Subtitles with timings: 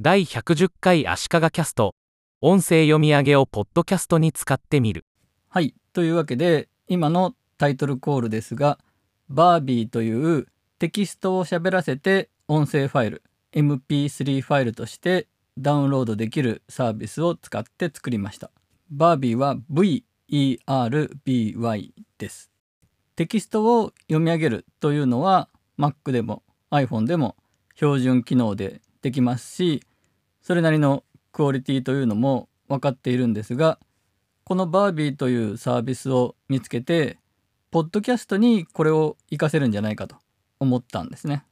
[0.00, 1.94] 第110回足利キャスト
[2.40, 5.06] 音声読み上げをポッドキャストに使ってみる
[5.48, 5.72] はい。
[5.92, 8.80] というわけで、今のタイトルコールですが、
[9.28, 10.48] バービーという
[10.80, 13.22] テキストを喋らせて音声ファイル、
[13.52, 18.50] MP3 ファイルとしてダウンロードできるサービスを使って作りました。
[18.90, 19.58] バービーは
[20.28, 22.50] VERBY です。
[23.14, 25.48] テキストを読み上げるというのは
[25.78, 26.42] Mac でも
[26.72, 27.36] iPhone でも
[27.76, 29.82] 標準機能でできますし、
[30.40, 33.78] それなりのクオリティというのも分かっているんですが、
[34.44, 37.18] このバービーというサービスを見つけて、
[37.70, 40.16] ポッドキャストにこれを活かせるんじゃないかと
[40.58, 41.44] 思ったんですね。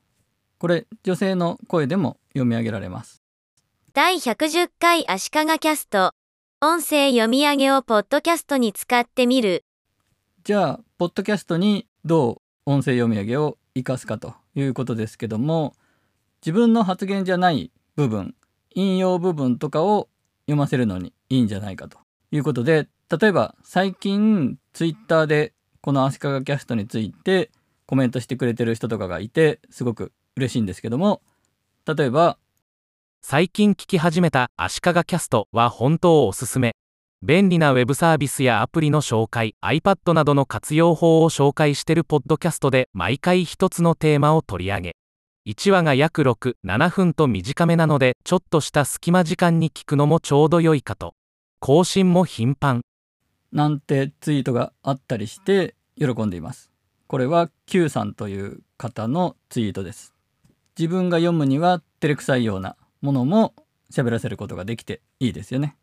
[0.57, 3.23] これ、女性の声でも読み上げられます。
[3.93, 6.15] 第110回足利キャスト。
[6.63, 9.67] 音声読み上げをポッドキャストに使ってみる。
[10.45, 15.75] じゃあ、ポッドキャストにどう音声読み上げを活かすかということですけども、
[16.45, 18.35] 自分の発言じゃない部分、
[18.75, 20.09] 引用部分とかを
[20.47, 21.99] 読ませるのにいいんじゃないかと
[22.33, 27.51] いうことで、例えば最近ツイッターでこの足利キャストについて
[27.87, 31.23] コメントしてくれてる人とかがいて、すごく嬉しいんですけども、
[31.87, 32.39] 例えば、
[33.21, 36.75] 最近聞き始めた足利キャストは本当おすすめ。
[37.23, 45.02] 便利なウェブサービスやアプリの紹介 iPad などの活用法を紹介してるポッドキャストで毎回一つのテーマを取り上げ。
[45.45, 51.15] 1話が約67分と短めなのでちょっとした隙間時間に聞くのもちょうど良いかと
[51.59, 52.83] 更新も頻繁
[53.51, 56.71] なんてツイートがあったりして喜んでいます。
[57.07, 60.15] これは Q さんという方のツイートです。
[60.79, 63.55] 自分が読むには照れくさいようなものも
[63.93, 65.77] 喋らせることができていいですよね。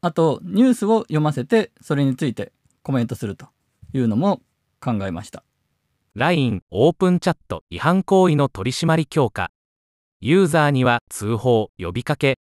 [0.00, 3.48] あとニュースを読ませてそれについてコメントすると
[3.92, 4.40] いうのも
[4.80, 5.42] 考えました。
[6.18, 9.52] LINE オープンチャット違反行為の取り締まり強化。
[10.20, 12.40] ユーザーには通報呼びかけ。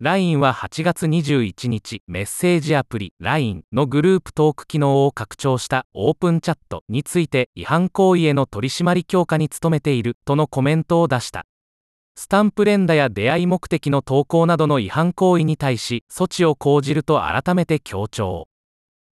[0.00, 11.44] LINE は8月21日メッセージアプリ LINE のグループトーク機能を拡張したオープンチャットについて違反行為への取り締まり強化に努めているとのコメントを出した。
[12.16, 18.49] スタンプ連打や出会い目的の投稿などの違反行為に対し措置を講じると改めて強調。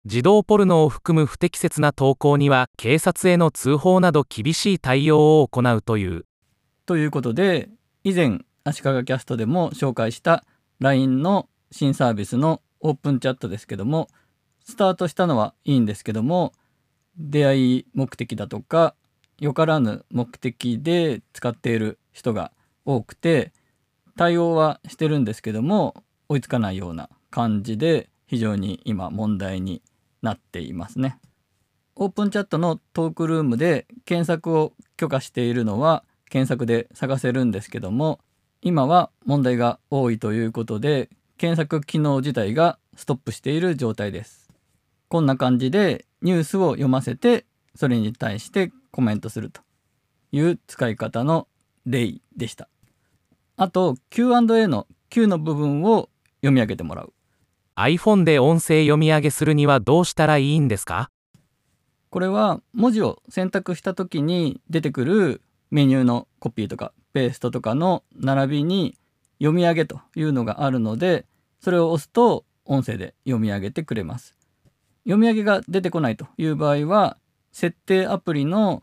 [0.09, 6.25] 児童ポルノを含む不適切な投稿には警察への通報など厳しい対応を行うという。
[6.87, 7.71] ということで
[8.05, 10.45] 以前足利キャストでも紹介した
[10.79, 14.07] LINE の新サービスのオープンチャットですけども
[14.65, 16.53] スタートしたのはいいんですけども
[17.19, 18.95] 出会い目的だとか
[19.41, 22.53] よからぬ目的で使っている人が
[22.85, 23.53] 多くて
[24.17, 25.95] 対応はしてるんですけども
[26.29, 29.83] 追いつかないような感じで非常に今問題に
[30.23, 31.19] なっていますね。
[31.95, 38.21] オープンチャットのトークルームで検索を許可しているのは検索で探せるんですけども
[38.61, 44.51] 今は問題が多いということで検索機能自体がストップしている状態です。
[45.09, 49.61] こんな感じでニュースを読ませてそれに対してコメントすると
[50.33, 51.49] いう使い方の
[51.87, 52.69] 例でした。
[53.57, 56.11] あと Q&A の Q の部分を
[56.41, 57.13] 読み上げてもらう。
[57.79, 61.11] iPhone で音声読み上げするにはどうしたらいいんですか？
[62.09, 68.97] これは文字を選択した時に出てくるメニューのコピーとかペーストとかの並びに
[69.39, 71.27] 読み上げというのがあるので
[71.61, 74.35] それを押すと音声で読み上げてくれます。
[75.05, 77.19] 読み上げが出てこないという場合は
[77.53, 78.83] 設定アプリの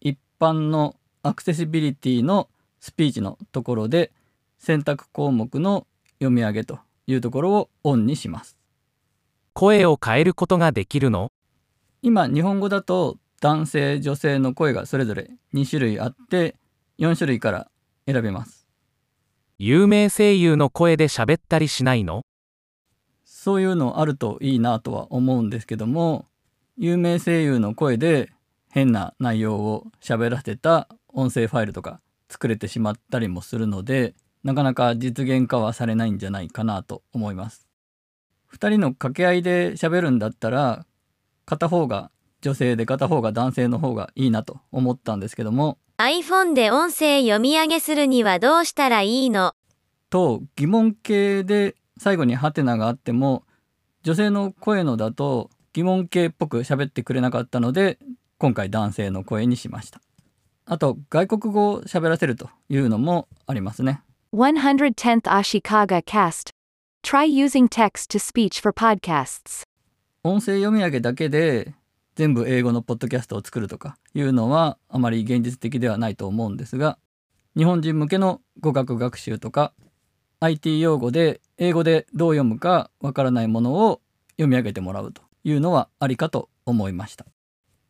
[0.00, 2.48] 一般のアクセシビリティの
[2.80, 4.10] スピーチのところで
[4.58, 5.86] 選択項目の
[6.18, 8.56] 読み上げというところをオンにします。
[9.52, 11.30] 声を変えることができるの？
[12.02, 16.56] 今日本語だと男性女性の声がそれぞれ2種類あって
[16.98, 17.70] 4種類から
[18.06, 18.66] 選べます。
[19.58, 22.22] 有名声優の声で喋ったりしないの？
[23.24, 26.26] そういうのあるといいなとは思うんですけども
[26.76, 28.30] 有名声優の声で
[28.70, 34.14] 変な内容を喋らせた音声ファイルとか作れてしまったりもするので
[34.44, 37.68] なかなか実現化はされないんじゃないかなと思います。
[38.52, 40.84] 2人の掛け合いで喋るんだったら
[41.44, 42.10] 片方が
[42.40, 49.54] 女性で片方が男性の方がいいなと思ったんですけども iPhone で音声読み上げするにはどうしたらいいの？
[50.10, 53.44] と疑問形で最後にハテナがあっても
[54.02, 57.98] 女性の声のだと疑問形っぽく喋ってくれなかったので
[58.38, 60.00] 今回男性の声にしました。
[60.66, 64.02] あと外国語を喋らせるというのもありますね
[64.34, 66.52] 110th Ashikaga Cast.
[67.02, 69.64] Try using text to speech for podcasts.
[70.24, 71.74] 音声読み上げだけで
[72.14, 76.96] 全部英語のポッドキャストを作るとかいうのはあまり現実的ではないと思うんですが
[77.58, 79.74] 日本人向けの語学学習とか
[80.40, 84.00] IT 用語で英語でどう読むかわからないものを
[84.38, 87.26] 読み上げてもらうというのはありかと思いました。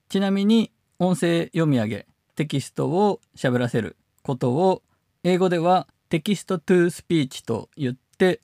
[0.08, 4.82] ちなみに音声読み上げテキストを喋らせることを
[5.22, 8.42] 英語では Text to Speech と言って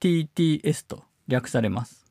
[0.00, 2.10] TTS と略されます。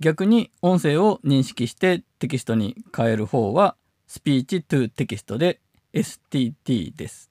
[0.00, 5.60] 逆に音声を認識してテキストに変える方はスピーチトゥテキストで
[5.92, 7.30] STT です。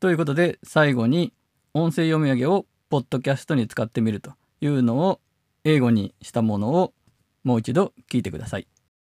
[0.00, 1.32] ということで最後に
[1.74, 5.20] 音声読み上げをポッドキャストに使ってみるというのを
[5.62, 6.92] 英語にしたものを
[7.44, 8.66] もう一度聞いてください。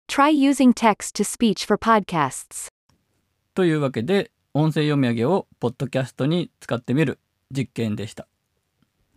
[0.07, 2.71] Try using text to speech for podcasts.
[3.55, 7.17] というわけで音声読み上げをポッドキャストに使ってみる
[7.49, 8.27] 実験でした。